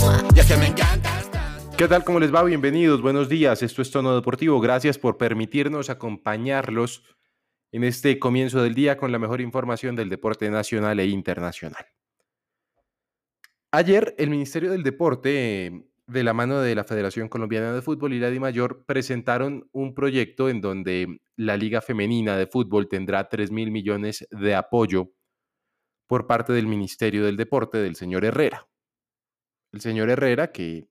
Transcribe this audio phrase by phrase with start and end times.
[0.00, 0.74] Que me.
[1.76, 2.04] ¿Qué tal?
[2.04, 2.42] ¿Cómo les va?
[2.42, 3.62] Bienvenidos, buenos días.
[3.62, 4.58] Esto es Tono Deportivo.
[4.58, 7.04] Gracias por permitirnos acompañarlos
[7.70, 11.84] en este comienzo del día con la mejor información del deporte nacional e internacional.
[13.72, 18.20] Ayer el Ministerio del Deporte, de la mano de la Federación Colombiana de Fútbol y
[18.20, 23.70] la DIMAYOR, presentaron un proyecto en donde la Liga Femenina de Fútbol tendrá 3 mil
[23.70, 25.12] millones de apoyo
[26.06, 28.69] por parte del Ministerio del Deporte del señor Herrera.
[29.72, 30.88] El señor Herrera que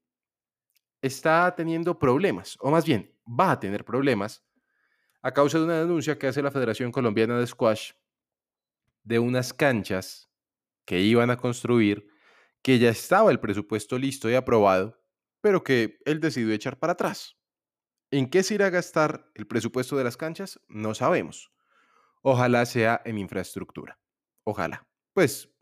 [1.02, 4.46] está teniendo problemas, o más bien va a tener problemas,
[5.22, 7.92] a causa de una denuncia que hace la Federación Colombiana de Squash
[9.04, 10.30] de unas canchas
[10.86, 12.08] que iban a construir,
[12.62, 15.02] que ya estaba el presupuesto listo y aprobado,
[15.42, 17.38] pero que él decidió echar para atrás.
[18.12, 20.60] ¿En qué se irá a gastar el presupuesto de las canchas?
[20.68, 21.52] No sabemos.
[22.22, 24.00] Ojalá sea en infraestructura.
[24.44, 24.88] Ojalá.
[25.14, 25.54] Pues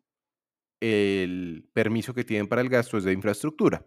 [0.79, 3.85] el permiso que tienen para el gasto es de infraestructura.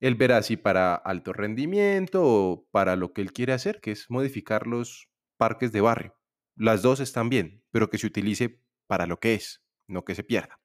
[0.00, 4.10] Él verá si para alto rendimiento o para lo que él quiere hacer, que es
[4.10, 6.16] modificar los parques de barrio.
[6.56, 10.24] Las dos están bien, pero que se utilice para lo que es, no que se
[10.24, 10.60] pierda.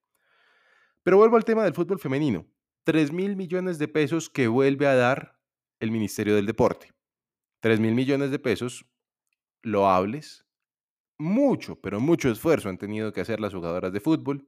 [1.03, 2.47] Pero vuelvo al tema del fútbol femenino.
[2.85, 5.39] 3 mil millones de pesos que vuelve a dar
[5.79, 6.93] el Ministerio del Deporte.
[7.59, 8.85] 3 mil millones de pesos
[9.61, 10.45] loables.
[11.17, 14.47] Mucho, pero mucho esfuerzo han tenido que hacer las jugadoras de fútbol.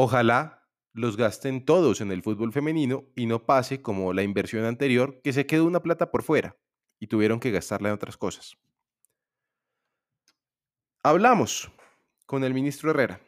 [0.00, 5.20] Ojalá los gasten todos en el fútbol femenino y no pase como la inversión anterior,
[5.24, 6.56] que se quedó una plata por fuera
[7.00, 8.56] y tuvieron que gastarla en otras cosas.
[11.02, 11.68] Hablamos
[12.26, 13.20] con el ministro Herrera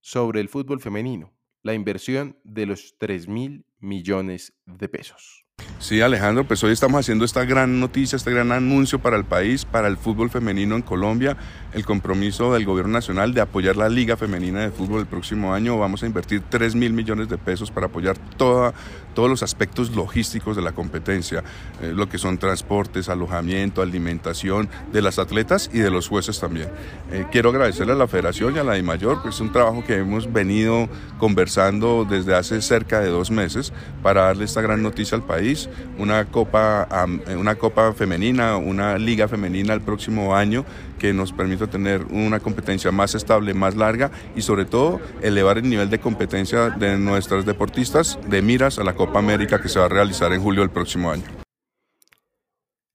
[0.00, 1.32] sobre el fútbol femenino,
[1.62, 5.43] la inversión de los 3 mil millones de pesos.
[5.84, 9.66] Sí, Alejandro, pues hoy estamos haciendo esta gran noticia, este gran anuncio para el país,
[9.66, 11.36] para el fútbol femenino en Colombia,
[11.74, 15.78] el compromiso del gobierno nacional de apoyar la Liga Femenina de Fútbol el próximo año.
[15.78, 18.72] Vamos a invertir 3 mil millones de pesos para apoyar toda,
[19.12, 21.44] todos los aspectos logísticos de la competencia,
[21.82, 26.70] eh, lo que son transportes, alojamiento, alimentación de las atletas y de los jueces también.
[27.12, 29.98] Eh, quiero agradecerle a la Federación y a la DIMAYOR, pues es un trabajo que
[29.98, 35.24] hemos venido conversando desde hace cerca de dos meses para darle esta gran noticia al
[35.24, 35.68] país
[35.98, 36.88] una copa,
[37.26, 40.64] eh, una copa femenina, una liga femenina el próximo año
[40.98, 45.68] que nos permita tener una competencia más estable, más larga y sobre todo elevar el
[45.68, 49.86] nivel de competencia de nuestras deportistas de miras a la Copa América que se va
[49.86, 51.24] a realizar en julio del próximo año.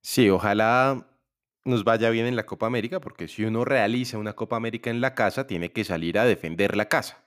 [0.02, 1.06] Sí, ojalá
[1.66, 5.02] nos vaya bien en la Copa América, porque si uno realiza una Copa América en
[5.02, 7.24] la casa, tiene que salir a defender la casa.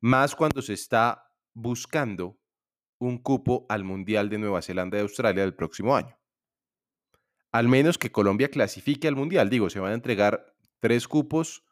[0.00, 2.37] Más cuando se está buscando
[2.98, 6.18] un cupo al Mundial de Nueva Zelanda y Australia del próximo año.
[7.52, 9.48] Al menos que Colombia clasifique al Mundial.
[9.48, 11.64] Digo, se van a entregar tres cupos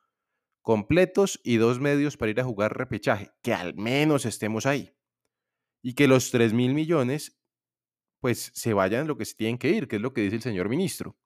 [0.62, 3.30] completos y dos medios para ir a jugar repechaje.
[3.42, 4.96] Que al menos estemos ahí.
[5.82, 7.38] Y que los 3 mil millones,
[8.18, 10.42] pues se vayan lo que se tienen que ir, que es lo que dice el
[10.42, 11.16] señor ministro.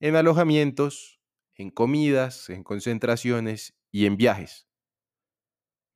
[0.00, 1.20] En alojamientos,
[1.54, 4.66] en comidas, en concentraciones y en viajes.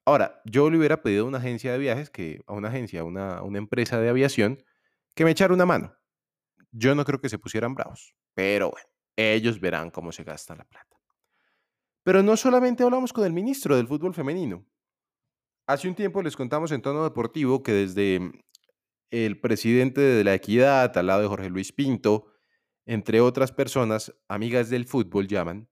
[0.05, 3.05] Ahora, yo le hubiera pedido a una agencia de viajes, que, a una agencia, a
[3.05, 4.63] una, una empresa de aviación,
[5.15, 5.95] que me echara una mano.
[6.73, 10.65] Yo no creo que se pusieran bravos, pero bueno, ellos verán cómo se gasta la
[10.65, 10.97] plata.
[12.03, 14.65] Pero no solamente hablamos con el ministro del fútbol femenino.
[15.67, 18.33] Hace un tiempo les contamos en tono deportivo que desde
[19.11, 22.33] el presidente de la Equidad, al lado de Jorge Luis Pinto,
[22.87, 25.69] entre otras personas, amigas del fútbol llaman,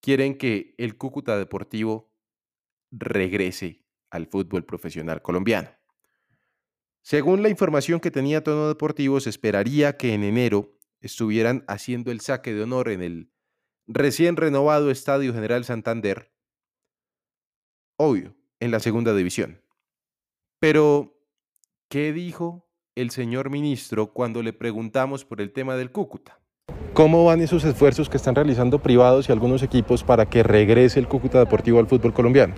[0.00, 2.14] quieren que el Cúcuta Deportivo
[2.90, 5.70] regrese al fútbol profesional colombiano.
[7.02, 12.20] Según la información que tenía Tono Deportivo, se esperaría que en enero estuvieran haciendo el
[12.20, 13.32] saque de honor en el
[13.86, 16.32] recién renovado Estadio General Santander,
[17.96, 19.62] obvio, en la segunda división.
[20.60, 21.18] Pero,
[21.88, 26.40] ¿qué dijo el señor ministro cuando le preguntamos por el tema del Cúcuta?
[26.92, 31.06] ¿Cómo van esos esfuerzos que están realizando privados y algunos equipos para que regrese el
[31.06, 32.54] Cúcuta Deportivo al fútbol colombiano?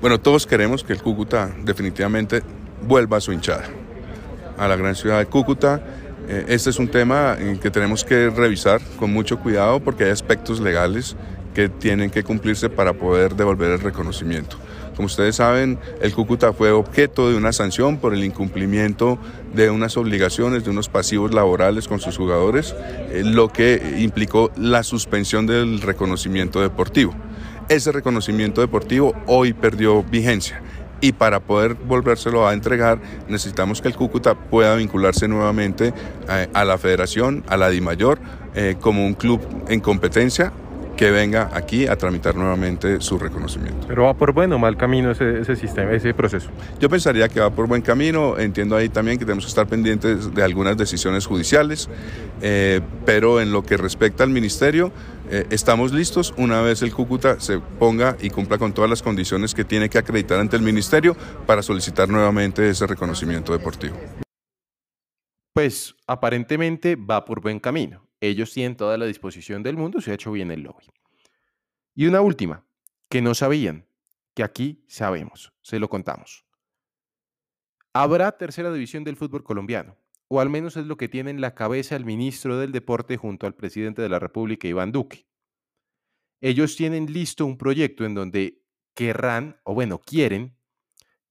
[0.00, 2.42] Bueno, todos queremos que el Cúcuta definitivamente
[2.86, 3.64] vuelva a su hinchada,
[4.56, 5.82] a la gran ciudad de Cúcuta.
[6.28, 10.60] Eh, este es un tema que tenemos que revisar con mucho cuidado porque hay aspectos
[10.60, 11.16] legales
[11.52, 14.56] que tienen que cumplirse para poder devolver el reconocimiento.
[14.94, 19.18] Como ustedes saben, el Cúcuta fue objeto de una sanción por el incumplimiento
[19.52, 22.72] de unas obligaciones, de unos pasivos laborales con sus jugadores,
[23.10, 27.16] eh, lo que implicó la suspensión del reconocimiento deportivo.
[27.68, 30.62] Ese reconocimiento deportivo hoy perdió vigencia.
[31.00, 32.98] Y para poder volvérselo a entregar
[33.28, 35.92] necesitamos que el Cúcuta pueda vincularse nuevamente
[36.28, 38.18] eh, a, la federación, a la DIMAYOR,
[38.54, 40.52] eh, como un club en competencia
[40.98, 43.86] que venga aquí a tramitar nuevamente su reconocimiento.
[43.86, 46.50] Pero va por buen o mal camino ese, ese, sistema, ese proceso.
[46.80, 48.36] Yo pensaría que va por buen camino.
[48.36, 51.88] Entiendo ahí también que tenemos que estar pendientes de algunas decisiones judiciales,
[52.42, 54.90] eh, pero en lo que respecta al ministerio,
[55.30, 59.54] eh, estamos listos una vez el Cúcuta se ponga y cumpla con todas las condiciones
[59.54, 61.16] que tiene que acreditar ante el ministerio
[61.46, 63.96] para solicitar nuevamente ese reconocimiento deportivo.
[65.54, 68.07] Pues aparentemente va por buen camino.
[68.20, 70.86] Ellos tienen toda la disposición del mundo, se ha hecho bien el lobby.
[71.94, 72.64] Y una última,
[73.08, 73.86] que no sabían,
[74.34, 76.44] que aquí sabemos, se lo contamos.
[77.92, 79.96] Habrá tercera división del fútbol colombiano,
[80.28, 83.46] o al menos es lo que tiene en la cabeza el ministro del Deporte junto
[83.46, 85.26] al presidente de la República, Iván Duque.
[86.40, 88.62] Ellos tienen listo un proyecto en donde
[88.94, 90.56] querrán, o bueno, quieren,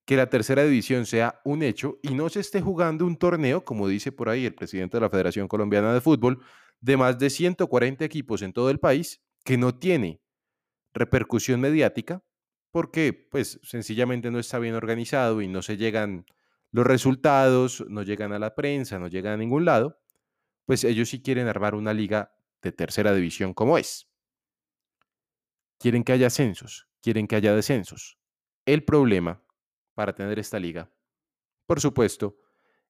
[0.05, 3.87] que la tercera división sea un hecho y no se esté jugando un torneo, como
[3.87, 6.41] dice por ahí el presidente de la Federación Colombiana de Fútbol,
[6.81, 10.21] de más de 140 equipos en todo el país que no tiene
[10.93, 12.23] repercusión mediática
[12.71, 16.25] porque pues sencillamente no está bien organizado y no se llegan
[16.71, 19.99] los resultados, no llegan a la prensa, no llegan a ningún lado,
[20.65, 24.09] pues ellos sí quieren armar una liga de tercera división como es.
[25.79, 28.19] Quieren que haya ascensos, quieren que haya descensos.
[28.65, 29.43] El problema
[29.93, 30.91] para tener esta liga,
[31.65, 32.37] por supuesto,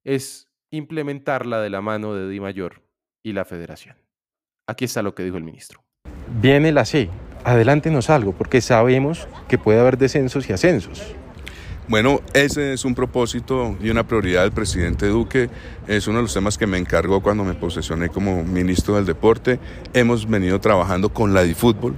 [0.04, 2.87] es implementarla de la mano de Di Mayor
[3.28, 3.96] y la federación.
[4.68, 5.84] Aquí está lo que dijo el ministro.
[6.42, 7.10] Viene la C.
[7.44, 11.14] Adelántenos algo, porque sabemos que puede haber descensos y ascensos.
[11.90, 15.50] Bueno, ese es un propósito y una prioridad del presidente Duque.
[15.88, 19.60] Es uno de los temas que me encargó cuando me posesioné como ministro del Deporte.
[19.94, 21.96] Hemos venido trabajando con la DiFútbol,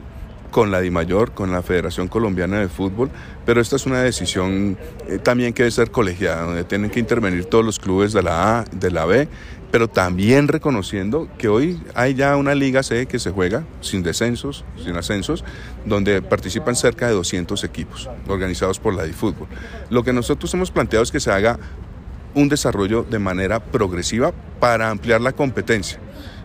[0.51, 3.09] con la DIMAYOR, con la Federación Colombiana de Fútbol,
[3.45, 4.77] pero esta es una decisión
[5.07, 8.59] eh, también que debe ser colegiada, donde tienen que intervenir todos los clubes de la
[8.59, 9.27] A, de la B,
[9.71, 14.65] pero también reconociendo que hoy hay ya una Liga C que se juega sin descensos,
[14.83, 15.43] sin ascensos,
[15.85, 19.47] donde participan cerca de 200 equipos organizados por la DiFútbol.
[19.89, 21.59] Lo que nosotros hemos planteado es que se haga
[22.33, 25.99] un desarrollo de manera progresiva para ampliar la competencia.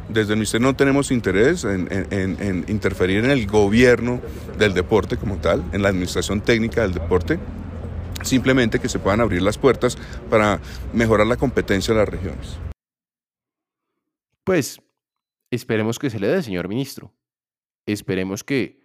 [0.08, 4.20] Desde el Ministerio no tenemos interés en, en interferir en el gobierno
[4.58, 7.38] del deporte como tal, en la administración técnica del deporte,
[8.22, 9.96] simplemente que se puedan abrir las puertas
[10.28, 10.60] para
[10.92, 12.58] mejorar la competencia de las regiones.
[14.44, 14.82] Pues
[15.50, 17.14] esperemos que se le dé, señor ministro.
[17.86, 18.80] Esperemos que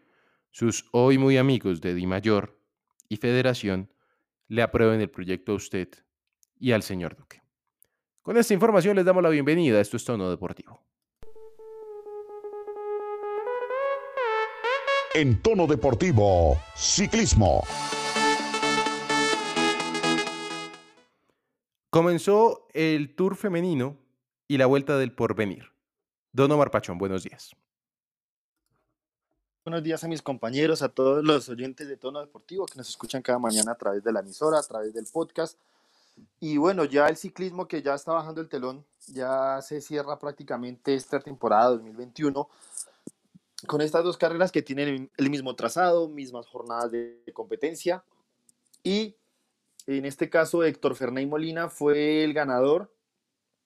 [0.51, 2.57] sus hoy muy amigos de Di Mayor
[3.09, 3.94] y Federación
[4.47, 5.89] le aprueben el proyecto a usted
[6.57, 7.41] y al señor Duque.
[8.21, 9.81] Con esta información les damos la bienvenida.
[9.81, 10.81] Esto es Tono Deportivo.
[15.13, 17.63] En Tono Deportivo, ciclismo.
[21.89, 24.08] Comenzó el Tour femenino
[24.50, 25.72] y la vuelta del porvenir.
[26.34, 27.51] Don Omar Pachón, buenos días.
[29.63, 33.22] Buenos días a mis compañeros, a todos los oyentes de Tono Deportivo que nos escuchan
[33.22, 35.56] cada mañana a través de la emisora, a través del podcast.
[36.39, 40.96] Y bueno, ya el ciclismo que ya está bajando el telón, ya se cierra prácticamente
[40.96, 42.50] esta temporada 2021
[43.68, 48.03] con estas dos carreras que tienen el mismo trazado, mismas jornadas de competencia.
[48.82, 49.15] Y
[49.86, 52.91] en este caso, Héctor Ferney Molina fue el ganador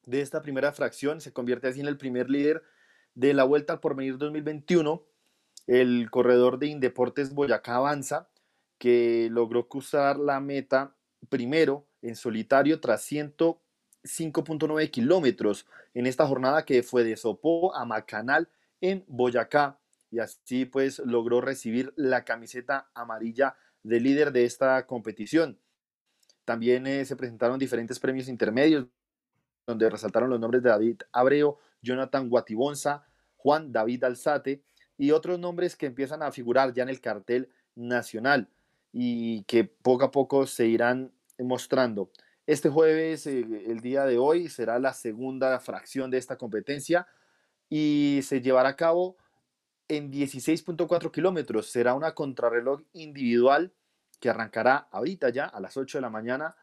[0.06, 2.64] de esta primera fracción, se convierte así en el primer líder
[3.16, 5.04] de la Vuelta al Porvenir 2021.
[5.68, 8.30] El corredor de Indeportes Boyacá Avanza,
[8.78, 10.96] que logró cruzar la meta
[11.30, 18.50] primero en solitario tras 105.9 kilómetros en esta jornada que fue de Sopó a Macanal
[18.82, 19.80] en Boyacá
[20.12, 25.60] y así pues logró recibir la camiseta amarilla de líder de esta competición.
[26.44, 28.88] También eh, se presentaron diferentes premios intermedios
[29.66, 33.06] donde resaltaron los nombres de David Abreu, Jonathan Guatibonza,
[33.38, 34.64] Juan David Alzate
[34.98, 38.50] y otros nombres que empiezan a figurar ya en el cartel nacional
[38.92, 42.12] y que poco a poco se irán mostrando.
[42.46, 47.08] Este jueves, eh, el día de hoy, será la segunda fracción de esta competencia
[47.70, 49.18] y se llevará a cabo
[49.88, 51.72] en 16.4 kilómetros.
[51.72, 53.74] Será una contrarreloj individual
[54.20, 56.56] que arrancará ahorita ya a las 8 de la mañana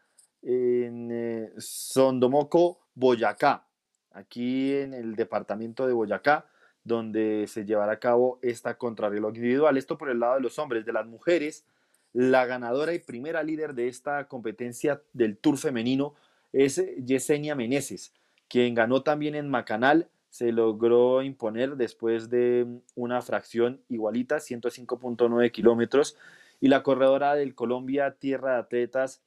[0.43, 3.67] en eh, Sondomoco, Boyacá,
[4.13, 6.47] aquí en el departamento de Boyacá,
[6.85, 9.77] donde se llevará a cabo esta contrarreloj individual.
[9.77, 11.65] Esto por el lado de los hombres, de las mujeres,
[12.13, 16.15] La ganadora y primera líder de esta competencia del Tour femenino
[16.53, 18.13] es Yesenia Meneses,
[18.49, 22.67] quien ganó también en Macanal, se logró imponer después de
[22.97, 26.17] una fracción igualita, 105.9 kilómetros,
[26.61, 29.23] y la corredora del Colombia Tierra de Atletas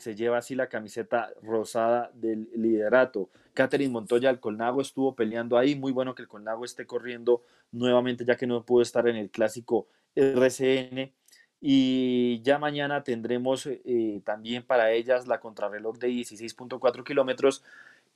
[0.00, 3.30] se lleva así la camiseta rosada del liderato.
[3.54, 8.24] Catherine Montoya del Colnago estuvo peleando ahí, muy bueno que el Colnago esté corriendo nuevamente
[8.24, 11.12] ya que no pudo estar en el clásico RCN
[11.60, 17.64] y ya mañana tendremos eh, también para ellas la contrarreloj de 16.4 kilómetros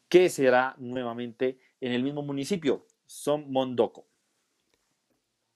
[0.09, 4.07] que será nuevamente en el mismo municipio, Son Mondoco.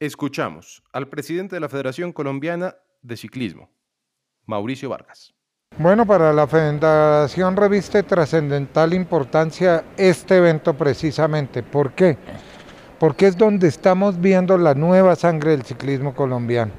[0.01, 3.71] Escuchamos al presidente de la Federación Colombiana de Ciclismo,
[4.47, 5.36] Mauricio Vargas.
[5.79, 11.63] Bueno, para la Federación reviste trascendental importancia este evento precisamente.
[11.63, 12.17] ¿Por qué?
[12.99, 16.73] Porque es donde estamos viendo la nueva sangre del ciclismo colombiano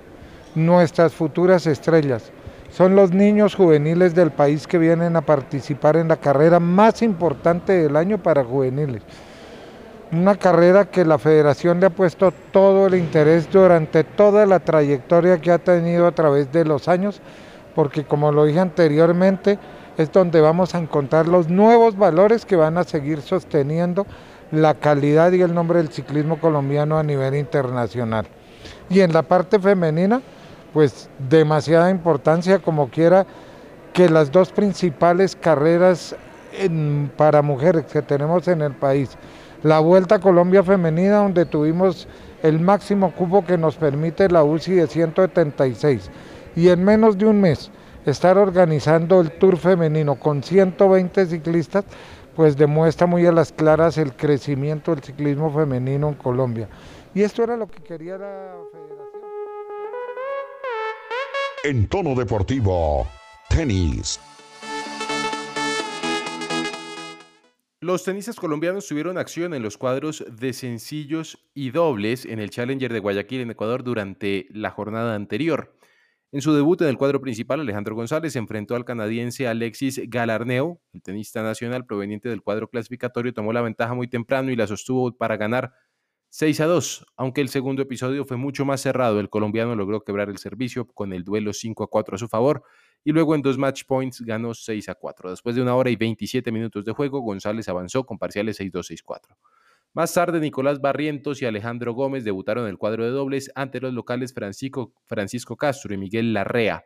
[0.57, 2.31] nuestras futuras estrellas.
[2.71, 7.73] Son los niños juveniles del país que vienen a participar en la carrera más importante
[7.73, 9.03] del año para juveniles.
[10.11, 15.39] Una carrera que la federación le ha puesto todo el interés durante toda la trayectoria
[15.39, 17.21] que ha tenido a través de los años,
[17.77, 19.59] porque como lo dije anteriormente,
[19.99, 24.07] es donde vamos a encontrar los nuevos valores que van a seguir sosteniendo
[24.51, 28.25] la calidad y el nombre del ciclismo colombiano a nivel internacional.
[28.89, 30.23] Y en la parte femenina,
[30.73, 33.27] pues demasiada importancia como quiera
[33.93, 36.15] que las dos principales carreras
[37.15, 39.15] para mujeres que tenemos en el país.
[39.61, 42.07] La Vuelta a Colombia Femenina, donde tuvimos
[42.41, 46.09] el máximo cupo que nos permite la UCI de 176.
[46.57, 47.71] Y en menos de un mes
[48.05, 51.85] estar organizando el Tour Femenino con 120 ciclistas,
[52.35, 56.67] pues demuestra muy a las claras el crecimiento del ciclismo femenino en Colombia.
[57.13, 59.07] Y esto era lo que quería la federación
[61.63, 63.07] en tono deportivo,
[63.49, 64.19] tenis.
[67.81, 72.91] Los tenistas colombianos tuvieron acción en los cuadros de sencillos y dobles en el Challenger
[72.91, 75.76] de Guayaquil en Ecuador durante la jornada anterior.
[76.37, 80.79] En su debut en el cuadro principal, Alejandro González enfrentó al canadiense Alexis Galarneo.
[80.93, 85.17] El tenista nacional proveniente del cuadro clasificatorio tomó la ventaja muy temprano y la sostuvo
[85.17, 85.73] para ganar
[86.29, 90.29] 6 a 2, aunque el segundo episodio fue mucho más cerrado, el colombiano logró quebrar
[90.29, 92.61] el servicio con el duelo 5 a 4 a su favor
[93.03, 95.31] y luego en dos match points ganó 6 a 4.
[95.31, 99.35] Después de una hora y 27 minutos de juego, González avanzó con parciales 6-2, 6-4.
[99.97, 103.95] Más tarde, Nicolás Barrientos y Alejandro Gómez debutaron en el cuadro de dobles ante los
[103.95, 106.85] locales Francisco, Francisco Castro y Miguel Larrea.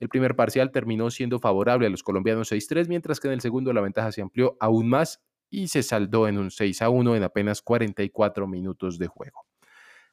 [0.00, 3.72] El primer parcial terminó siendo favorable a los colombianos 6-3, mientras que en el segundo
[3.72, 7.22] la ventaja se amplió aún más y se saldó en un 6 a 1 en
[7.22, 9.46] apenas 44 minutos de juego.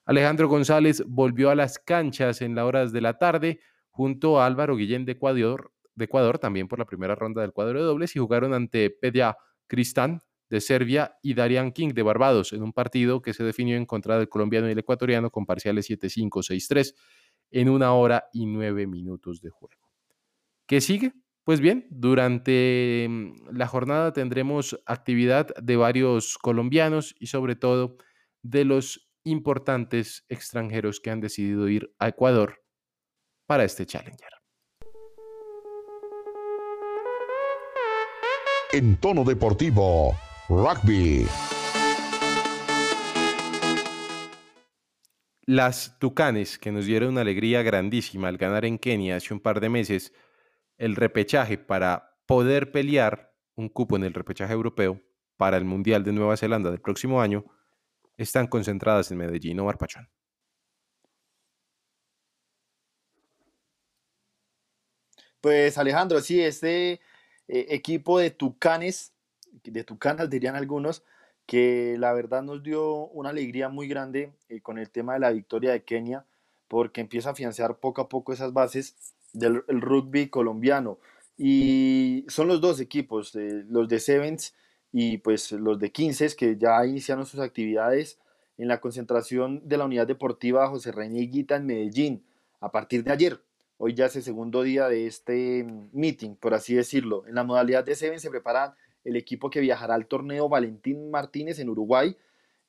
[0.06, 3.60] Alejandro González volvió a las canchas en las horas de la tarde
[3.90, 7.80] junto a Álvaro Guillén de Ecuador, de Ecuador también por la primera ronda del cuadro
[7.80, 9.36] de dobles y jugaron ante Pedja
[9.66, 13.86] Cristán de Serbia y Darian King de Barbados en un partido que se definió en
[13.86, 16.94] contra del colombiano y el ecuatoriano con parciales 7-5, 6-3
[17.52, 19.90] en una hora y nueve minutos de juego.
[20.68, 21.14] ¿Qué sigue?
[21.44, 27.98] Pues bien, durante mm, la jornada tendremos actividad de varios colombianos y sobre todo
[28.42, 32.64] de los importantes extranjeros que han decidido ir a Ecuador
[33.48, 34.30] para este Challenger.
[38.74, 40.16] En tono deportivo,
[40.50, 41.28] rugby.
[45.48, 49.60] Las Tucanes, que nos dieron una alegría grandísima al ganar en Kenia hace un par
[49.60, 50.14] de meses,
[50.78, 55.02] el repechaje para poder pelear un cupo en el repechaje europeo
[55.38, 57.46] para el Mundial de Nueva Zelanda del próximo año,
[58.18, 60.10] están concentradas en Medellín o Barpachón.
[65.42, 67.00] Pues Alejandro, sí, este eh,
[67.70, 69.15] equipo de Tucanes,
[69.64, 71.04] de Tucanas dirían algunos,
[71.46, 75.32] que la verdad nos dio una alegría muy grande eh, con el tema de la
[75.32, 76.26] victoria de Kenia,
[76.68, 78.96] porque empieza a afianzar poco a poco esas bases
[79.34, 80.98] del rugby colombiano.
[81.38, 84.56] Y son los dos equipos, eh, los de Sevens
[84.92, 88.18] y pues los de 15 que ya iniciaron sus actividades
[88.58, 92.24] en la concentración de la unidad deportiva José René Guita en Medellín
[92.62, 93.42] a partir de ayer.
[93.78, 97.28] Hoy ya es el segundo día de este mm, meeting, por así decirlo.
[97.28, 101.60] En la modalidad de Sevens se prepara el equipo que viajará al torneo Valentín Martínez
[101.60, 102.18] en Uruguay.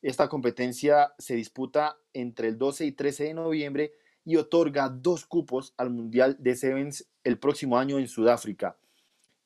[0.02, 3.92] Esta competencia se disputa entre el 12 y 13 de noviembre
[4.24, 8.76] y otorga dos cupos al Mundial de Sevens el próximo año en Sudáfrica.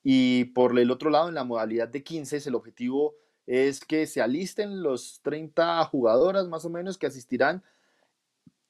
[0.02, 3.14] Y por el otro lado, en la modalidad de 15, el objetivo
[3.46, 7.62] es que se alisten los 30 jugadoras más o menos que asistirán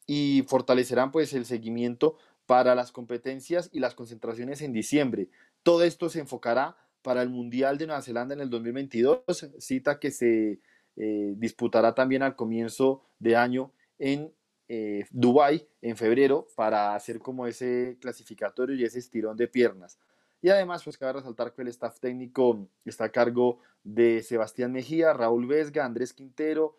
[0.06, 5.28] y fortalecerán pues el seguimiento para las competencias y las concentraciones en diciembre.
[5.62, 9.22] Todo esto se enfocará para el Mundial de Nueva Zelanda en el 2022,
[9.58, 10.60] cita que se
[10.96, 14.32] eh, disputará también al comienzo de año en
[14.68, 19.98] eh, Dubái en febrero para hacer como ese clasificatorio y ese estirón de piernas.
[20.42, 25.12] Y además, pues cabe resaltar que el staff técnico está a cargo de Sebastián Mejía,
[25.12, 26.78] Raúl Vesga, Andrés Quintero,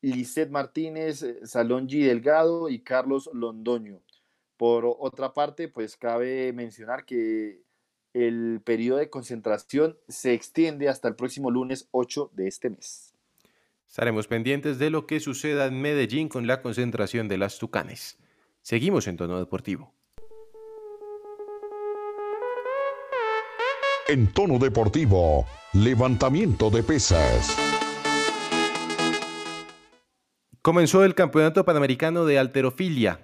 [0.00, 4.00] Lisset Martínez, eh, Salongi Delgado y Carlos Londoño.
[4.56, 7.63] Por otra parte, pues cabe mencionar que
[8.14, 13.12] el periodo de concentración se extiende hasta el próximo lunes 8 de este mes.
[13.88, 18.18] Estaremos pendientes de lo que suceda en Medellín con la concentración de las Tucanes.
[18.62, 19.92] Seguimos en tono deportivo.
[24.08, 27.56] En tono deportivo, levantamiento de pesas.
[30.62, 33.20] Comenzó el Campeonato Panamericano de Alterofilia.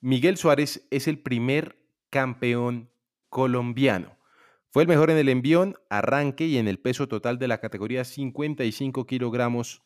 [0.00, 1.76] Miguel Suárez es el primer
[2.08, 2.89] campeón
[3.30, 4.18] colombiano.
[4.68, 8.04] Fue el mejor en el envión, arranque y en el peso total de la categoría
[8.04, 9.82] 55 kilogramos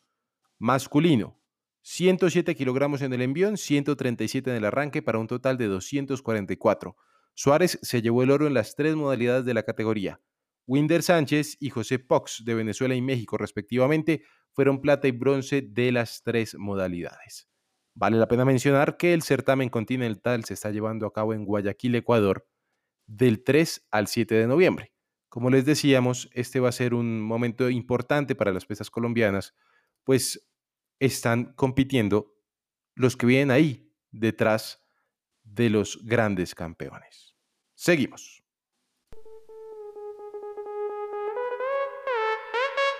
[0.59, 1.39] masculino.
[1.81, 6.97] 107 kilogramos en el envión, 137 en el arranque para un total de 244.
[7.33, 10.21] Suárez se llevó el oro en las tres modalidades de la categoría.
[10.67, 15.91] Winder Sánchez y José Pox de Venezuela y México respectivamente fueron plata y bronce de
[15.91, 17.47] las tres modalidades.
[17.93, 21.95] Vale la pena mencionar que el certamen continental se está llevando a cabo en Guayaquil,
[21.95, 22.47] Ecuador,
[23.07, 24.93] del 3 al 7 de noviembre.
[25.29, 29.53] Como les decíamos, este va a ser un momento importante para las pesas colombianas,
[30.03, 30.49] pues
[30.99, 32.33] están compitiendo
[32.95, 34.81] los que vienen ahí detrás
[35.43, 37.35] de los grandes campeones.
[37.73, 38.43] Seguimos.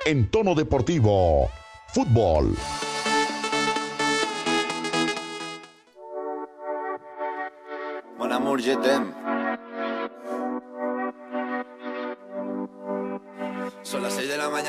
[0.06, 1.50] En tono deportivo,
[1.88, 2.54] fútbol.
[8.18, 8.76] Mon amour, je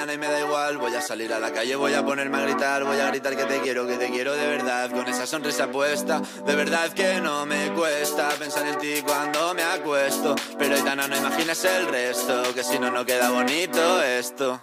[0.06, 0.78] mañana y me da igual.
[0.78, 2.84] Voy a salir a la calle, voy a ponerme a gritar.
[2.84, 4.90] Voy a gritar que te quiero, que te quiero de verdad.
[4.90, 9.62] Con esa sonrisa puesta, de verdad que no me cuesta pensar en ti cuando me
[9.62, 10.34] acuesto.
[10.58, 14.62] Pero Aitana, no imagines el resto, que si no, no queda bonito esto.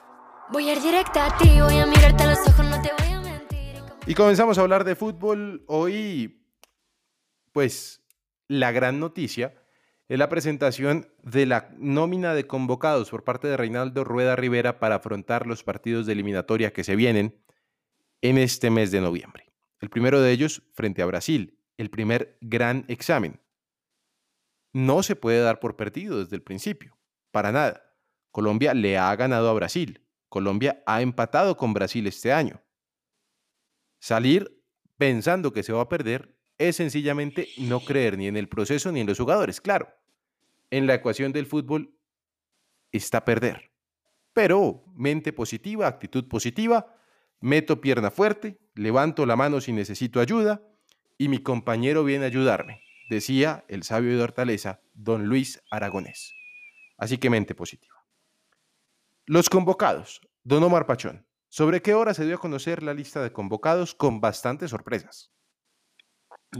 [0.49, 3.13] Voy a ir directa a ti, voy a mirarte a los ojos, no te voy
[3.13, 3.81] a mentir.
[4.05, 5.63] Y comenzamos a hablar de fútbol.
[5.67, 6.45] Hoy,
[7.51, 8.01] pues,
[8.47, 9.53] la gran noticia
[10.13, 14.97] es la presentación de la nómina de convocados por parte de Reinaldo Rueda Rivera para
[14.97, 17.41] afrontar los partidos de eliminatoria que se vienen
[18.21, 19.51] en este mes de noviembre.
[19.79, 23.41] El primero de ellos frente a Brasil, el primer gran examen.
[24.71, 26.95] No se puede dar por perdido desde el principio,
[27.31, 27.81] para nada.
[28.29, 30.05] Colombia le ha ganado a Brasil.
[30.29, 32.61] Colombia ha empatado con Brasil este año.
[33.99, 34.63] Salir
[34.95, 38.99] pensando que se va a perder es sencillamente no creer ni en el proceso ni
[38.99, 39.59] en los jugadores.
[39.59, 39.87] Claro,
[40.69, 41.97] en la ecuación del fútbol
[42.91, 43.71] está perder.
[44.33, 46.95] Pero mente positiva, actitud positiva,
[47.39, 50.61] meto pierna fuerte, levanto la mano si necesito ayuda
[51.17, 56.33] y mi compañero viene a ayudarme, decía el sabio de Hortaleza, don Luis Aragonés.
[56.97, 57.95] Así que mente positiva.
[59.25, 61.25] Los convocados, don Omar Pachón.
[61.49, 65.31] ¿Sobre qué hora se dio a conocer la lista de convocados con bastantes sorpresas?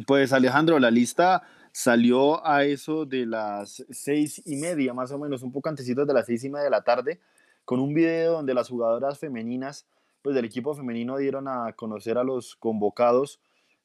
[0.06, 5.42] Pues Alejandro, la lista salió a eso de las seis y media, más o menos,
[5.42, 7.20] un poco antesito de las seis y media de la tarde,
[7.66, 9.88] con un video donde las jugadoras femeninas
[10.22, 13.40] pues, del equipo femenino dieron a conocer a los convocados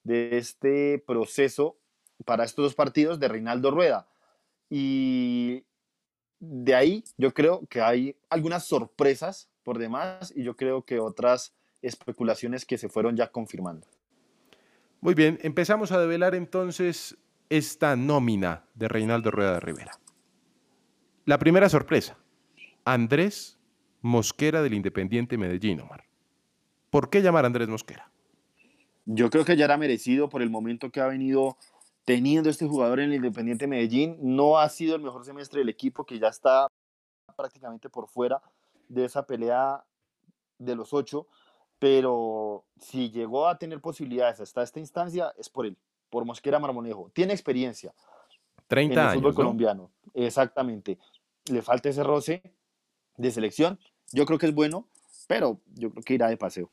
[0.04, 1.76] de este proceso
[2.26, 4.06] para estos dos partidos de Reinaldo Rueda.
[4.68, 5.64] Y
[6.40, 11.54] de ahí yo creo que hay algunas sorpresas por demás y yo creo que otras
[11.80, 13.86] especulaciones que se fueron ya confirmando.
[15.00, 17.16] Muy bien, empezamos a develar entonces
[17.50, 19.92] esta nómina de Reinaldo Rueda de Rivera.
[21.24, 22.18] La primera sorpresa,
[22.84, 23.58] Andrés
[24.00, 26.04] Mosquera del Independiente Medellín, Omar.
[26.90, 28.10] ¿Por qué llamar a Andrés Mosquera?
[29.04, 31.56] Yo creo que ya era merecido por el momento que ha venido
[32.04, 34.16] teniendo este jugador en el Independiente Medellín.
[34.20, 36.66] No ha sido el mejor semestre del equipo, que ya está
[37.36, 38.40] prácticamente por fuera
[38.88, 39.84] de esa pelea
[40.58, 41.26] de los ocho,
[41.78, 45.76] pero si llegó a tener posibilidades hasta esta instancia es por él,
[46.10, 47.10] por Mosquera Marmonejo.
[47.14, 47.92] Tiene experiencia
[48.68, 49.14] 30 en el años.
[49.14, 49.36] fútbol ¿no?
[49.36, 50.98] colombiano, exactamente.
[51.50, 52.42] Le falta ese roce
[53.16, 53.78] de selección.
[54.12, 54.88] Yo creo que es bueno,
[55.26, 56.70] pero yo creo que irá de paseo.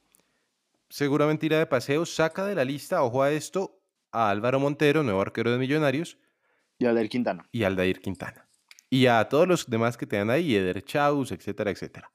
[0.89, 3.79] Seguramente irá de paseo, saca de la lista, ojo a esto,
[4.11, 6.17] a Álvaro Montero, nuevo arquero de Millonarios,
[6.77, 7.47] Y Aldair Quintana.
[7.51, 8.47] y a Aldair Quintana.
[8.89, 12.11] Y a todos los demás que te dan ahí, Eder Chaus, etcétera, etcétera.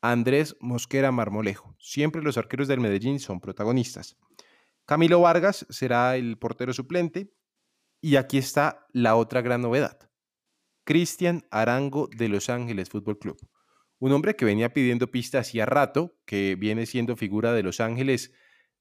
[0.00, 1.74] Andrés Mosquera Marmolejo.
[1.78, 4.16] Siempre los arqueros del Medellín son protagonistas.
[4.86, 7.32] Camilo Vargas será el portero suplente
[8.02, 10.10] Y aquí está la otra gran novedad.
[10.84, 13.38] Cristian Arango de Los Ángeles Fútbol Club.
[13.98, 18.34] Un hombre que venía pidiendo pista hacía rato, que viene siendo figura de Los Ángeles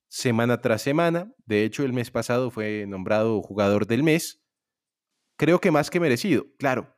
[0.10, 1.34] semana tras semana.
[1.46, 4.44] De hecho, el mes pasado fue nombrado jugador del mes.
[5.38, 6.48] Creo que más que merecido.
[6.60, 6.98] Claro,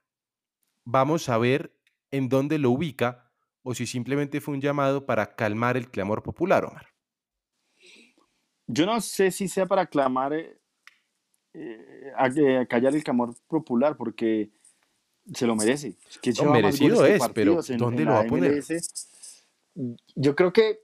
[0.84, 5.78] vamos a ver en dónde lo ubica o si simplemente fue un llamado para calmar
[5.78, 6.95] el clamor popular, Omar.
[8.68, 10.58] Yo no sé si sea para clamar, eh,
[11.54, 12.26] eh, a,
[12.62, 14.50] a callar el clamor popular, porque
[15.34, 15.96] se lo merece.
[16.10, 18.52] Es que No, merecido es, pero en- ¿dónde en lo va a poner?
[18.52, 18.90] MLS.
[20.16, 20.80] Yo creo que,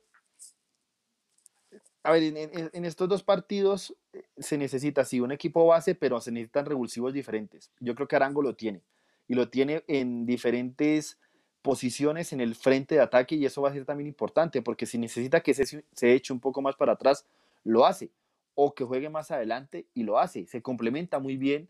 [2.04, 5.96] a ver, en, en- en estos dos partidos eh, se necesita, sí, un equipo base,
[5.96, 7.72] pero se necesitan revulsivos diferentes.
[7.80, 8.82] Yo creo que Arango lo tiene.
[9.28, 11.18] Y lo tiene en diferentes
[11.62, 14.98] posiciones en el frente de ataque y eso va a ser también importante porque si
[14.98, 17.24] necesita que se, se eche un poco más para atrás,
[17.64, 18.12] lo hace.
[18.56, 20.46] O que juegue más adelante y lo hace.
[20.48, 21.70] Se complementa muy bien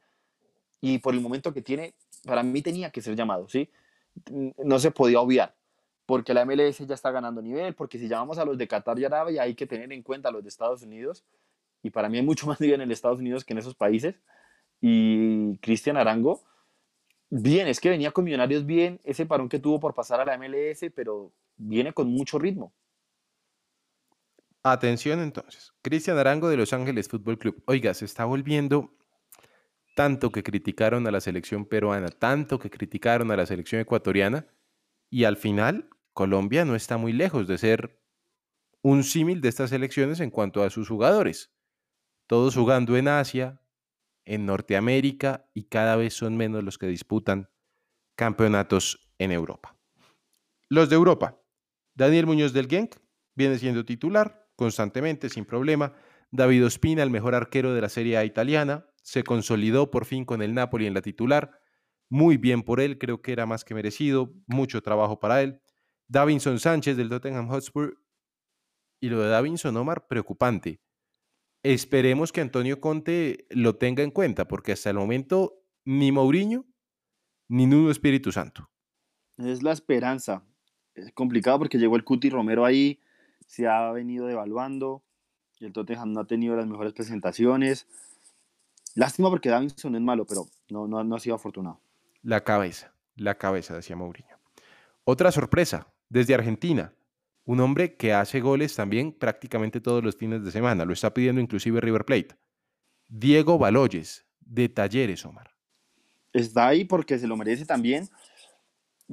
[0.81, 1.93] y por el momento que tiene,
[2.25, 3.69] para mí tenía que ser llamado, ¿sí?
[4.57, 5.55] No se podía obviar,
[6.07, 9.05] porque la MLS ya está ganando nivel, porque si llamamos a los de Qatar y
[9.05, 11.23] Arabia hay que tener en cuenta a los de Estados Unidos,
[11.83, 14.15] y para mí hay mucho más nivel en el Estados Unidos que en esos países,
[14.81, 16.41] y Cristian Arango,
[17.29, 20.37] bien, es que venía con Millonarios bien, ese parón que tuvo por pasar a la
[20.37, 22.73] MLS, pero viene con mucho ritmo.
[24.63, 25.73] Atención entonces.
[25.81, 27.63] Cristian Arango de Los Ángeles Fútbol Club.
[27.65, 28.95] Oiga, se está volviendo
[29.95, 34.47] tanto que criticaron a la selección peruana, tanto que criticaron a la selección ecuatoriana,
[35.09, 37.99] y al final Colombia no está muy lejos de ser
[38.81, 41.51] un símil de estas selecciones en cuanto a sus jugadores.
[42.27, 43.61] Todos jugando en Asia,
[44.25, 47.49] en Norteamérica, y cada vez son menos los que disputan
[48.15, 49.75] campeonatos en Europa.
[50.69, 51.41] Los de Europa.
[51.95, 52.95] Daniel Muñoz del Genk
[53.35, 55.93] viene siendo titular constantemente, sin problema.
[56.31, 60.41] David Ospina, el mejor arquero de la Serie A italiana, se consolidó por fin con
[60.41, 61.59] el Napoli en la titular.
[62.09, 65.61] Muy bien por él, creo que era más que merecido, mucho trabajo para él.
[66.07, 68.01] Davinson Sánchez del Tottenham Hotspur.
[69.01, 70.81] Y lo de Davinson Omar, preocupante.
[71.63, 76.65] Esperemos que Antonio Conte lo tenga en cuenta, porque hasta el momento ni Mourinho
[77.47, 78.69] ni Nuno Espíritu Santo.
[79.37, 80.45] Es la esperanza.
[80.95, 82.99] Es complicado porque llegó el Cuti Romero ahí,
[83.51, 85.03] se ha venido devaluando,
[85.59, 87.85] y el Tottenham no ha tenido las mejores presentaciones.
[88.95, 91.81] Lástima porque Davinson es malo, pero no, no, no ha sido afortunado.
[92.21, 94.37] La cabeza, la cabeza, decía Mourinho.
[95.03, 96.93] Otra sorpresa, desde Argentina.
[97.43, 100.85] Un hombre que hace goles también prácticamente todos los fines de semana.
[100.85, 102.37] Lo está pidiendo inclusive River Plate.
[103.09, 105.51] Diego Baloyes, de Talleres, Omar.
[106.31, 108.07] Está ahí porque se lo merece también,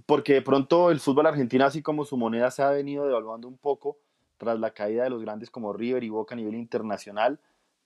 [0.06, 3.58] porque de pronto el fútbol argentino, así como su moneda se ha venido devaluando un
[3.58, 3.98] poco
[4.38, 7.40] tras la caída de los grandes como River y Boca a nivel internacional,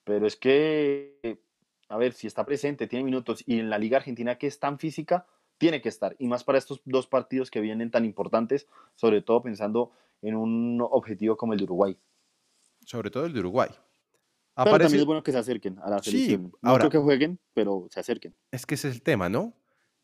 [0.04, 1.40] pero es que,
[1.88, 4.78] a ver, si está presente, tiene minutos y en la Liga Argentina que es tan
[4.78, 5.26] física,
[5.58, 9.42] tiene que estar, y más para estos dos partidos que vienen tan importantes, sobre todo
[9.42, 11.98] pensando en un objetivo como el de Uruguay.
[12.84, 13.68] Sobre todo el de Uruguay.
[13.70, 16.52] Pero Aparece- también es bueno que se acerquen a la Sí, selección.
[16.60, 18.34] no ahora- creo que jueguen, pero se acerquen.
[18.50, 19.54] Es que ese es el tema, ¿no?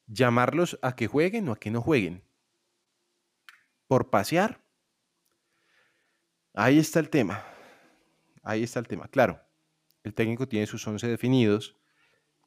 [0.07, 2.23] Llamarlos a que jueguen o a que no jueguen.
[3.89, 4.61] Por pasear.
[6.61, 7.45] Ahí está el tema.
[8.43, 9.07] Ahí está el tema.
[9.07, 9.41] Claro,
[10.03, 11.77] el técnico tiene sus 11 definidos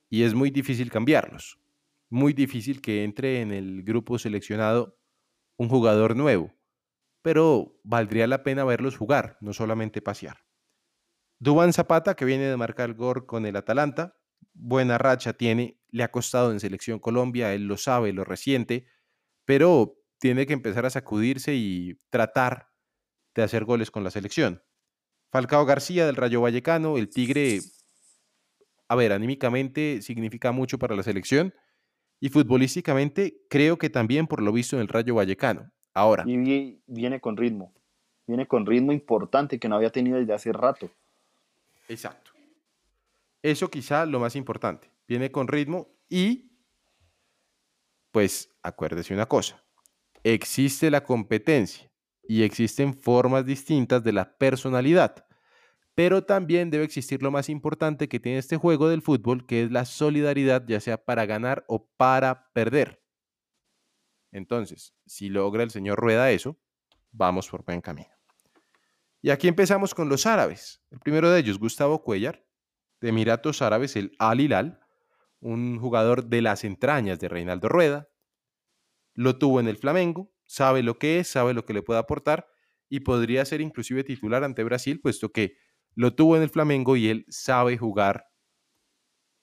[0.10, 1.62] y es muy difícil cambiarlos.
[2.10, 5.00] Muy difícil que entre en el grupo seleccionado
[5.56, 6.54] un jugador nuevo.
[7.22, 10.44] Pero valdría la pena verlos jugar, no solamente pasear.
[11.40, 14.18] Dubán Zapata, que viene de marcar gol con el Atalanta,
[14.54, 18.88] buena racha tiene, le ha costado en selección Colombia, él lo sabe, lo resiente,
[19.46, 22.71] pero tiene que empezar a sacudirse y tratar
[23.36, 24.64] de hacer goles con la selección.
[25.32, 27.60] Falcao García del Rayo Vallecano, el Tigre,
[28.88, 31.54] a ver, anímicamente significa mucho para la selección
[32.20, 35.72] y futbolísticamente creo que también por lo visto en el Rayo Vallecano.
[35.94, 37.74] Ahora, Y vi- viene con ritmo.
[38.28, 40.90] Viene con ritmo importante que no había tenido desde hace rato.
[41.88, 42.32] Exacto.
[43.42, 44.90] Eso quizá lo más importante.
[45.08, 46.52] Viene con ritmo y,
[48.12, 49.64] pues, acuérdese una cosa.
[50.24, 51.91] Existe la competencia
[52.24, 55.26] y existen formas distintas de la personalidad.
[55.96, 59.72] Pero también debe existir lo más importante que tiene este juego del fútbol, que es
[59.72, 63.04] la solidaridad, ya sea para ganar o para perder.
[64.32, 66.58] Entonces, si logra el señor Rueda eso,
[67.12, 68.10] vamos por buen camino.
[69.22, 70.82] Y aquí empezamos con los árabes.
[70.90, 72.46] El primero de ellos, Gustavo Cuellar,
[73.02, 74.80] de Emiratos Árabes, el Al Hilal,
[75.40, 78.10] un jugador de las entrañas de Reinaldo Rueda.
[79.14, 82.46] Lo tuvo en el Flamengo, sabe lo que es, sabe lo que le puede aportar
[82.90, 85.56] y podría ser inclusive titular ante Brasil, puesto que
[85.96, 88.26] lo tuvo en el Flamengo y él sabe jugar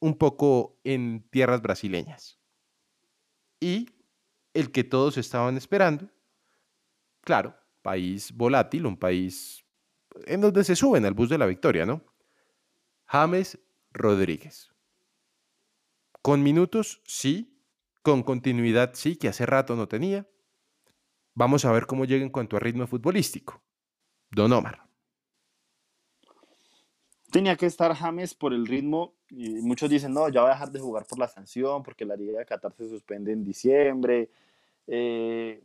[0.01, 2.39] un poco en tierras brasileñas.
[3.59, 3.89] Y
[4.53, 6.11] el que todos estaban esperando,
[7.23, 9.65] claro, país volátil, un país
[10.27, 12.05] en donde se suben al bus de la victoria, ¿no?
[13.07, 13.59] James
[13.93, 14.75] Rodríguez.
[16.21, 17.65] Con minutos, sí.
[18.03, 20.29] Con continuidad, sí, que hace rato no tenía.
[21.39, 23.63] Vamos a ver cómo llega en cuanto a ritmo futbolístico.
[24.29, 24.83] Don Omar.
[27.31, 29.15] Tenía que estar James por el ritmo.
[29.31, 32.17] Y muchos dicen, no, ya va a dejar de jugar por la sanción, porque la
[32.17, 34.31] Liga de Qatar se suspende en diciembre.
[34.89, 35.63] Eh,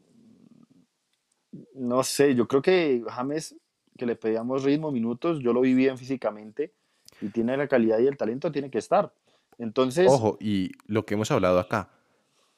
[1.73, 3.55] no sé, yo creo que James,
[3.97, 6.71] que le pedíamos ritmo, minutos, yo lo vi bien físicamente
[7.19, 9.11] y tiene la calidad y el talento, tiene que estar.
[9.57, 10.07] Entonces.
[10.07, 11.89] Ojo, y lo que hemos hablado acá,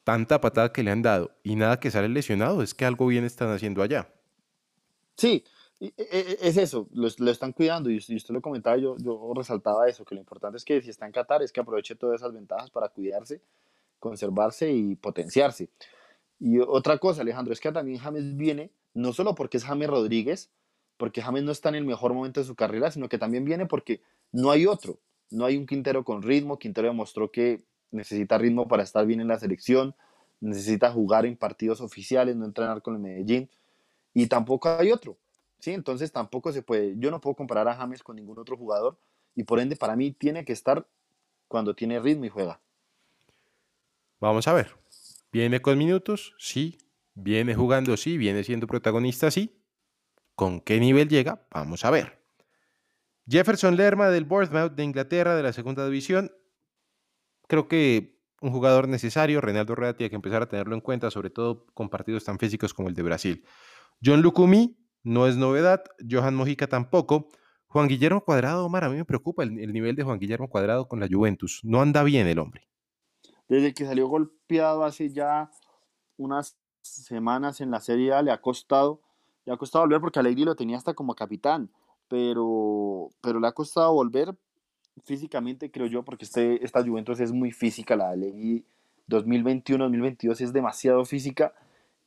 [0.06, 3.24] tanta patada que le han dado y nada que sale lesionado, es que algo bien
[3.24, 4.08] están haciendo allá.
[5.16, 5.42] Sí,
[5.80, 10.04] e, e, es eso, lo, están cuidando y usted lo comentaba, yo, yo resaltaba eso,
[10.04, 12.70] que lo importante es que si está en Qatar es que aproveche todas esas ventajas
[12.70, 13.42] para cuidarse,
[13.98, 15.70] conservarse y potenciarse.
[16.38, 20.52] Y otra cosa, Alejandro, es que también James viene, no solo porque es James Rodríguez,
[20.98, 23.66] porque James no está en el mejor momento de su carrera, sino que también viene
[23.66, 28.68] porque no hay otro, no hay un Quintero con ritmo, Quintero demostró que necesita ritmo
[28.68, 29.94] para estar bien en la selección,
[30.40, 33.50] necesita jugar en partidos oficiales, no entrenar con el Medellín,
[34.14, 35.18] y tampoco hay otro.
[35.58, 35.72] ¿sí?
[35.72, 38.98] Entonces tampoco se puede, yo no puedo comparar a James con ningún otro jugador
[39.34, 40.86] y por ende para mí tiene que estar
[41.48, 42.60] cuando tiene ritmo y juega.
[44.18, 44.74] Vamos a ver.
[45.30, 46.34] ¿Viene con minutos?
[46.38, 46.78] Sí.
[47.14, 47.96] ¿Viene jugando?
[47.96, 48.16] Sí.
[48.16, 49.30] ¿Viene siendo protagonista?
[49.30, 49.60] Sí.
[50.34, 51.46] ¿Con qué nivel llega?
[51.50, 52.22] Vamos a ver.
[53.28, 56.32] Jefferson Lerma del Bournemouth de Inglaterra de la segunda división.
[57.46, 59.40] Creo que un jugador necesario.
[59.40, 62.74] Reinaldo Rueda tiene que empezar a tenerlo en cuenta, sobre todo con partidos tan físicos
[62.74, 63.44] como el de Brasil.
[64.04, 67.28] John Lucumí no es novedad, Johan Mojica tampoco.
[67.68, 71.00] Juan Guillermo Cuadrado, Omar, a mí me preocupa el, nivel de Juan Guillermo Cuadrado con
[71.00, 71.60] la Juventus.
[71.62, 72.68] No anda bien el hombre.
[73.48, 75.50] Desde que salió golpeado hace ya
[76.16, 79.02] unas semanas en la Serie A, le ha costado,
[79.44, 81.70] le ha costado volver porque Alegri lo tenía hasta como capitán,
[82.08, 84.36] pero, pero le ha costado volver
[85.04, 88.64] físicamente, creo yo, porque este, esta Juventus es muy física, la Alegri
[89.08, 91.52] 2021-2022 es demasiado física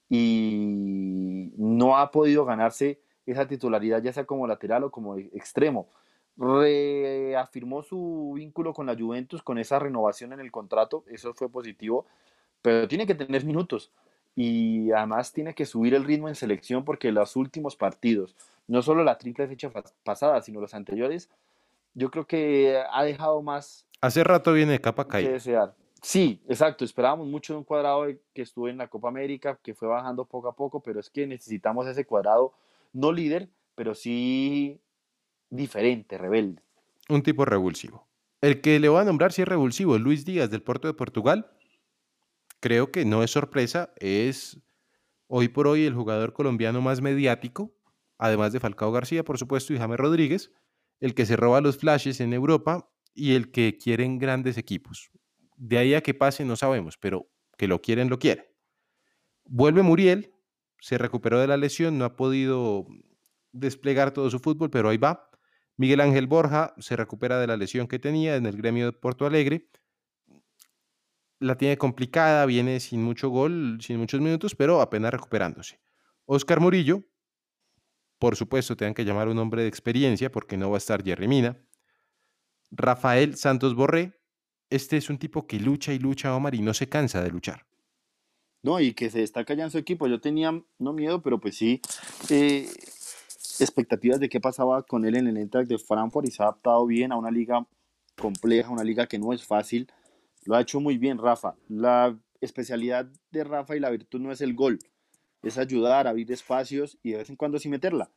[0.09, 5.87] y no ha podido ganarse esa titularidad, ya sea como lateral o como extremo.
[6.35, 12.05] Reafirmó su vínculo con la Juventus con esa renovación en el contrato, eso fue positivo,
[12.61, 13.91] pero tiene que tener minutos
[14.35, 18.35] y además tiene que subir el ritmo en selección porque los últimos partidos,
[18.67, 19.69] no solo la triple fecha
[20.03, 21.29] pasada, sino los anteriores,
[21.93, 23.87] yo creo que ha dejado más.
[24.01, 25.31] Hace rato viene de capa caída.
[25.31, 25.75] desear.
[26.01, 26.85] Sí, exacto.
[26.85, 30.47] Esperábamos mucho de un cuadrado que estuvo en la Copa América, que fue bajando poco
[30.47, 32.53] a poco, pero es que necesitamos ese cuadrado,
[32.93, 34.81] no líder, pero sí
[35.49, 36.61] diferente, rebelde.
[37.09, 38.07] Un tipo revulsivo.
[38.41, 41.51] El que le voy a nombrar si es revulsivo, Luis Díaz del Puerto de Portugal.
[42.61, 44.59] Creo que no es sorpresa, es
[45.27, 47.71] hoy por hoy el jugador colombiano más mediático,
[48.17, 50.51] además de Falcao García, por supuesto, y James Rodríguez,
[50.99, 55.11] el que se roba los flashes en Europa y el que quieren grandes equipos.
[55.55, 58.45] De ahí a que pase no sabemos, pero que lo quieren, lo quieren.
[59.45, 60.33] Vuelve Muriel,
[60.79, 62.87] se recuperó de la lesión, no ha podido
[63.51, 65.29] desplegar todo su fútbol, pero ahí va.
[65.75, 69.25] Miguel Ángel Borja se recupera de la lesión que tenía en el gremio de Porto
[69.25, 69.69] Alegre.
[71.39, 75.79] La tiene complicada, viene sin mucho gol, sin muchos minutos, pero apenas recuperándose.
[76.25, 77.05] Oscar Murillo,
[78.19, 81.03] por supuesto, tengan que llamar a un hombre de experiencia porque no va a estar
[81.03, 81.57] Jerry Mina.
[82.69, 84.19] Rafael Santos Borré,
[84.69, 87.65] este es un tipo que lucha y lucha, Omar, y no se cansa de luchar.
[88.61, 90.07] No, y que se destaca ya en su equipo.
[90.07, 91.81] Yo tenía, no miedo, pero pues sí,
[92.29, 92.69] eh,
[93.59, 96.85] expectativas de qué pasaba con él en el Eintracht de Frankfurt y se ha adaptado
[96.85, 97.65] bien a una liga
[98.17, 99.89] compleja, una liga que no es fácil.
[100.43, 101.55] Lo ha hecho muy bien Rafa.
[101.69, 104.79] La especialidad de Rafa y la virtud no es el gol,
[105.41, 108.09] es ayudar, a abrir espacios y de vez en cuando sí meterla.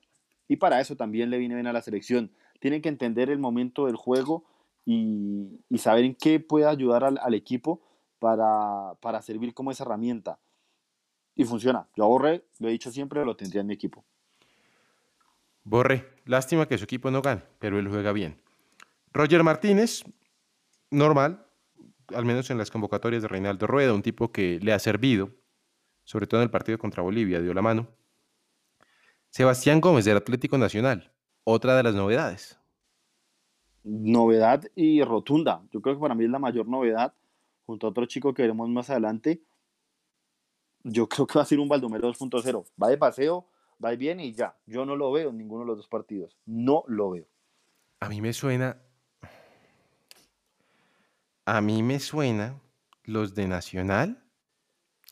[0.48, 2.30] Y para eso también le viene bien a la selección.
[2.60, 4.44] Tienen que entender el momento del juego
[4.84, 7.80] y, saber en qué puede ayudar al, equipo
[8.18, 10.38] para, para, servir como esa herramienta.
[11.34, 11.88] Y funciona.
[11.96, 14.04] Yo a Borré, lo he dicho siempre, lo tendría en mi equipo.
[15.64, 18.40] Borré, lástima que su equipo no gane, pero él juega bien.
[19.12, 20.04] Roger Martínez,
[20.90, 21.46] normal,
[22.08, 25.30] al menos en las convocatorias de Reinaldo Rueda, un tipo que le ha servido,
[26.04, 27.88] sobre todo en el partido contra Bolivia, dio la mano.
[29.30, 31.12] Sebastián Gómez del Atlético Nacional,
[31.44, 32.58] otra de las novedades
[33.84, 35.62] novedad y rotunda.
[35.70, 37.14] Yo creo que para mí es la mayor novedad,
[37.66, 39.42] junto a otro chico que veremos más adelante.
[40.84, 42.64] Yo creo que va a ser un Baldomero 2.0.
[42.80, 43.46] Va de paseo,
[43.82, 44.56] va bien y ya.
[44.66, 46.36] Yo no lo veo en ninguno de los dos partidos.
[46.46, 47.26] No lo veo.
[48.00, 48.78] A mí me suena.
[51.44, 52.60] a mí me suena
[53.04, 54.21] los de Nacional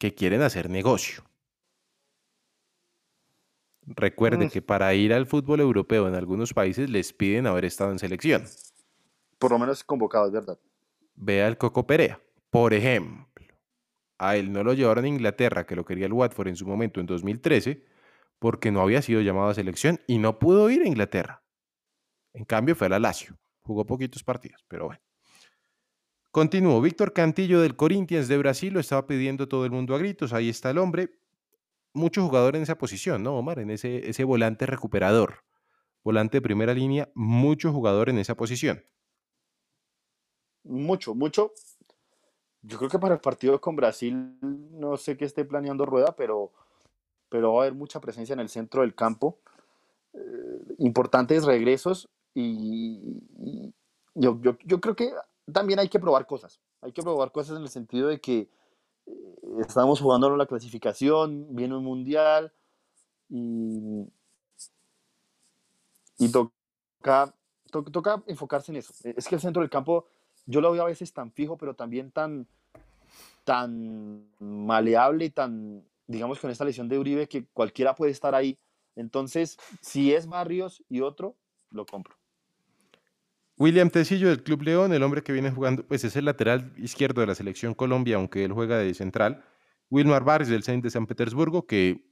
[0.00, 1.22] que quieren hacer negocio.
[3.86, 4.50] Recuerde Mm.
[4.50, 8.44] que para ir al fútbol europeo en algunos países les piden haber estado en selección.
[9.38, 10.58] Por lo menos convocado, es verdad.
[11.14, 12.20] Vea el Coco Perea.
[12.50, 13.54] Por ejemplo,
[14.18, 17.00] a él no lo llevaron a Inglaterra, que lo quería el Watford en su momento
[17.00, 17.84] en 2013,
[18.38, 21.42] porque no había sido llamado a selección y no pudo ir a Inglaterra.
[22.32, 23.36] En cambio fue a la Lazio.
[23.60, 25.00] Jugó poquitos partidos, pero bueno.
[26.30, 26.80] Continuó.
[26.80, 30.32] Víctor Cantillo del Corinthians de Brasil lo estaba pidiendo todo el mundo a gritos.
[30.32, 31.10] Ahí está el hombre.
[31.92, 33.58] Mucho jugador en esa posición, ¿no, Omar?
[33.58, 35.42] En ese, ese volante recuperador.
[36.04, 38.80] Volante de primera línea, mucho jugador en esa posición.
[40.62, 41.52] Mucho, mucho.
[42.62, 46.52] Yo creo que para el partido con Brasil, no sé qué esté planeando Rueda, pero,
[47.28, 49.40] pero va a haber mucha presencia en el centro del campo.
[50.12, 53.20] Eh, importantes regresos y,
[54.14, 55.12] yo, yo creo que
[55.52, 56.60] también hay que probar cosas.
[56.80, 58.48] Hay que probar cosas en el sentido de que
[59.06, 62.52] eh, estamos jugando la clasificación, viene un mundial
[63.28, 64.06] y,
[66.32, 67.34] toca,
[67.70, 68.92] to- toca enfocarse en eso.
[69.04, 70.06] Es que el centro del campo
[70.46, 72.46] yo lo veo a veces tan fijo, pero también tan,
[73.44, 78.58] tan maleable y tan, digamos, con esta lesión de Uribe que cualquiera puede estar ahí.
[78.96, 81.36] Entonces, si es Barrios y otro,
[81.70, 82.19] lo compro.
[83.60, 87.20] William Tecillo del Club León, el hombre que viene jugando, pues es el lateral izquierdo
[87.20, 89.44] de la selección Colombia, aunque él juega de central.
[89.90, 92.10] Wilmar Barrios del Zenit de San Petersburgo, que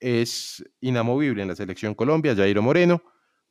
[0.00, 2.34] es inamovible en la selección Colombia.
[2.34, 3.00] Jairo Moreno,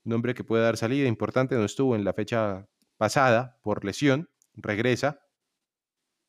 [0.03, 2.67] un hombre que puede dar salida importante, no estuvo en la fecha
[2.97, 5.21] pasada por lesión, regresa.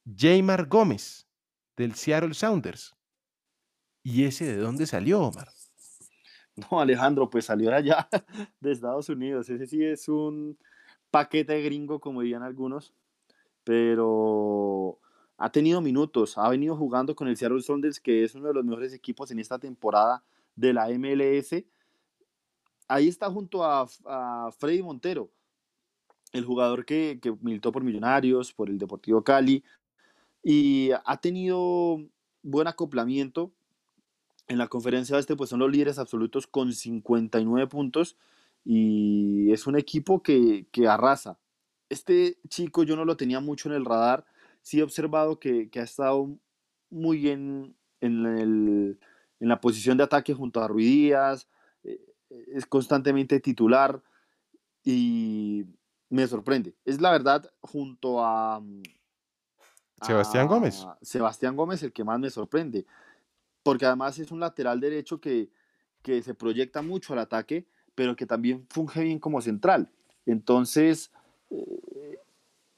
[0.05, 1.29] Jaymar Gómez
[1.77, 2.95] del Seattle Sounders.
[4.05, 5.49] ¿Y ese de dónde salió, Omar?
[6.55, 8.09] No, Alejandro, pues salió allá,
[8.61, 9.49] de Estados Unidos.
[9.49, 10.57] Ese sí es un
[11.13, 12.93] paquete gringo, como dirían algunos,
[13.63, 14.99] pero
[15.37, 18.65] ha tenido minutos, ha venido jugando con el Seattle Sounders, que es uno de los
[18.65, 20.25] mejores equipos en esta temporada
[20.57, 21.65] de la MLS.
[22.89, 25.31] Ahí está junto a, a Freddy Montero,
[26.33, 29.63] el jugador que, que militó por Millonarios, por el Deportivo Cali,
[30.43, 31.99] y ha tenido
[32.43, 33.53] buen acoplamiento.
[34.49, 38.17] En la conferencia este, pues son los líderes absolutos con 59 puntos
[38.65, 41.39] y es un equipo que, que arrasa.
[41.89, 44.25] Este chico yo no lo tenía mucho en el radar,
[44.63, 46.31] sí he observado que, que ha estado
[46.91, 48.99] muy bien en, el-
[49.41, 51.49] en la posición de ataque junto a Ruidías,
[51.85, 54.03] eh, es constantemente titular
[54.85, 55.65] y
[56.09, 56.75] me sorprende.
[56.85, 58.63] Es la verdad, junto a,
[60.01, 60.83] Sebastián Gómez.
[60.85, 62.87] a Sebastián Gómez el que más me sorprende,
[63.63, 65.51] porque además es un lateral derecho que,
[66.03, 69.91] que se proyecta mucho al ataque, pero que también funge bien como central.
[70.27, 71.11] Entonces,
[71.51, 72.19] eh,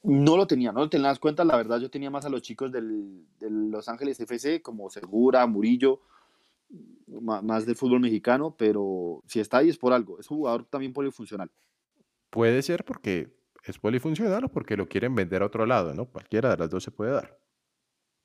[0.03, 2.29] no lo tenía, no lo tenía en las cuentas, la verdad yo tenía más a
[2.29, 6.01] los chicos del, Los Ángeles FC, como Segura, Murillo,
[7.21, 10.93] ma- más del fútbol mexicano, pero si está ahí es por algo, es jugador también
[10.93, 11.49] polifuncional.
[12.29, 16.05] Puede ser porque es polifuncional o porque lo quieren vender a otro lado, ¿no?
[16.05, 17.39] Cualquiera de las dos se puede dar.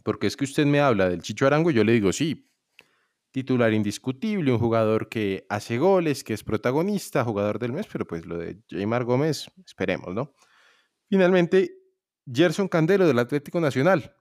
[0.03, 2.49] Porque es que usted me habla del Chicho Arango y yo le digo, sí,
[3.30, 8.26] titular indiscutible, un jugador que hace goles, que es protagonista, jugador del mes, pero pues
[8.26, 10.34] lo de Jaymar Gómez, esperemos, ¿no?
[11.08, 11.76] Finalmente,
[12.26, 14.14] Gerson Candelo del Atlético Nacional,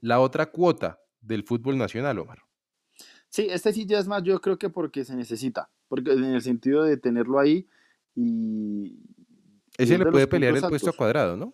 [0.00, 2.38] la otra cuota del fútbol nacional, Omar.
[3.28, 6.42] Sí, este sí ya es más, yo creo que porque se necesita, porque en el
[6.42, 7.68] sentido de tenerlo ahí
[8.14, 8.98] y...
[9.76, 11.52] Ese es le de puede pelear el puesto a cuadrado, ¿no?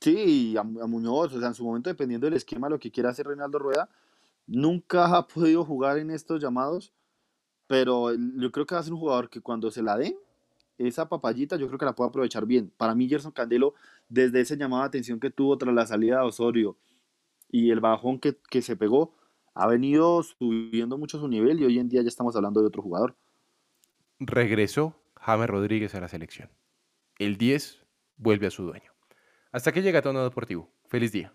[0.00, 3.10] Sí, a, a Muñoz, o sea, en su momento, dependiendo del esquema, lo que quiera
[3.10, 3.88] hacer Reinaldo Rueda,
[4.48, 6.92] nunca ha podido jugar en estos llamados,
[7.68, 10.16] pero yo creo que va a ser un jugador que cuando se la den,
[10.78, 12.72] esa papayita, yo creo que la puede aprovechar bien.
[12.76, 13.74] Para mí, Gerson Candelo,
[14.08, 16.76] desde ese llamado de atención que tuvo tras la salida de Osorio
[17.50, 19.14] y el bajón que, que se pegó,
[19.54, 22.82] ha venido subiendo mucho su nivel y hoy en día ya estamos hablando de otro
[22.82, 23.16] jugador.
[24.20, 26.48] regresó James Rodríguez a la selección.
[27.18, 27.84] El 10
[28.16, 28.92] vuelve a su dueño.
[29.50, 30.70] Hasta que llega Tono Deportivo.
[30.86, 31.32] Feliz día.